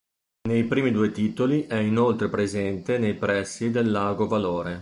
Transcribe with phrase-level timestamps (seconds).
[0.49, 4.79] Nei primi due titoli è inoltre presente nei pressi del Lago Valore.